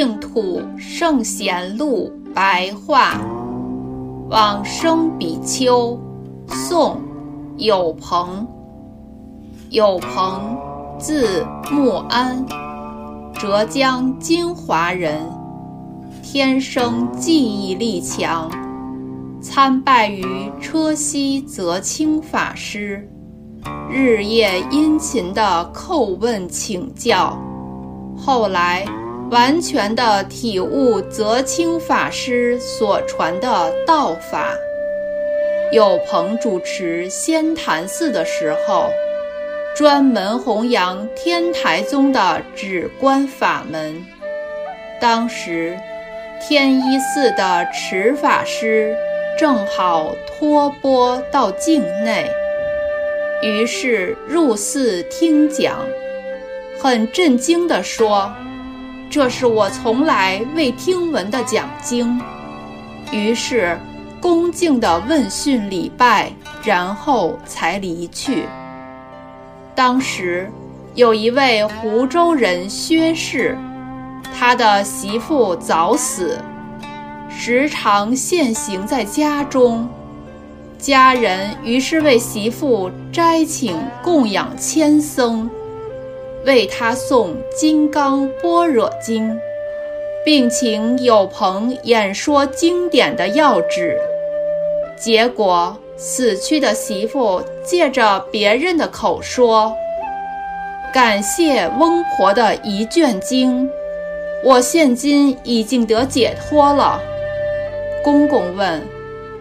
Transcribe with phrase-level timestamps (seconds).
[0.00, 3.20] 净土圣贤录白话，
[4.30, 5.98] 往生比丘，
[6.48, 7.02] 宋，
[7.58, 8.46] 有朋。
[9.68, 10.56] 有朋，
[10.98, 12.42] 字穆安，
[13.34, 15.20] 浙江金华人，
[16.22, 18.50] 天生记忆力强，
[19.42, 23.06] 参拜于车溪泽清法师，
[23.90, 27.38] 日夜殷勤地叩问请教，
[28.16, 28.86] 后来
[29.30, 34.54] 完全地体悟泽清法师所传的道法。
[35.72, 38.90] 有朋主持仙坛寺的时候。
[39.76, 44.04] 专门弘扬天台宗的止观法门。
[45.00, 45.78] 当时，
[46.42, 48.94] 天一寺的持法师
[49.38, 52.28] 正好托钵到境内，
[53.42, 55.78] 于是入寺听讲，
[56.82, 58.30] 很震惊地说
[59.10, 62.18] ：“这是我从来未听闻的讲经。”
[63.12, 63.76] 于是
[64.20, 68.44] 恭敬地问讯礼拜，然后才离去。
[69.74, 70.48] 当时，
[70.94, 73.58] 有一位湖州人薛氏，
[74.38, 76.38] 他的媳妇早死，
[77.28, 79.88] 时常现行在家中。
[80.78, 85.50] 家人于是为媳妇斋请供养千僧，
[86.44, 89.30] 为他诵《金刚般若经》，
[90.24, 93.98] 并请有朋演说经典的要旨。
[94.96, 95.76] 结果。
[96.02, 99.70] 死去的媳妇借着别人的口说
[100.94, 103.68] ：“感谢翁婆的一卷经，
[104.42, 106.98] 我现今已经得解脱了。”
[108.02, 108.82] 公公问：“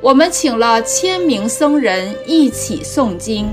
[0.00, 3.48] 我们请了千名僧人一起诵经，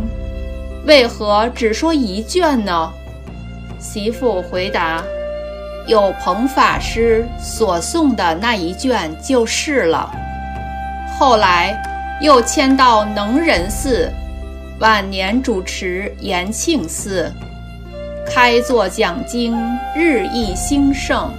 [0.86, 2.94] 为何只说一卷呢？”
[3.82, 5.04] 媳妇回答
[5.88, 10.10] ：“有朋法师所诵的那一卷就是了。”
[11.20, 11.76] 后来。
[12.22, 14.08] 又迁到能仁寺，
[14.80, 17.34] 晚年主持延庆寺，
[18.28, 19.58] 开座讲经，
[19.96, 21.34] 日益兴盛。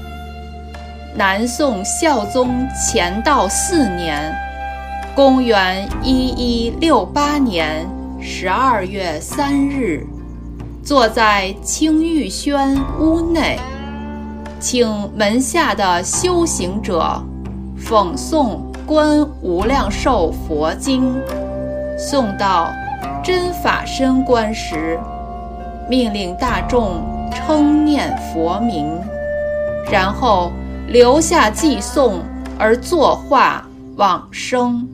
[1.14, 4.34] 南宋孝宗乾道四年
[5.14, 7.86] （公元一一六八年）
[8.20, 10.04] 十二月三日，
[10.82, 13.58] 坐在清玉轩屋内，
[14.58, 17.22] 请门下的修行者
[17.78, 18.60] 讽诵。
[18.84, 21.14] 观无量寿佛经，
[21.96, 22.68] 诵到
[23.22, 24.98] 真法身观时，
[25.88, 27.00] 命令大众
[27.32, 28.92] 称念佛名，
[29.90, 30.50] 然后
[30.88, 32.14] 留下寄诵
[32.58, 33.64] 而作画
[33.96, 34.86] 往生。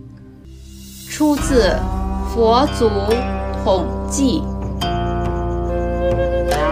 [1.09, 1.71] 出自
[2.35, 2.91] 《佛祖
[3.65, 4.43] 统记》。
[6.19, 6.68] Bye.